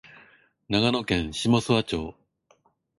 [0.67, 2.15] 長野県下諏訪町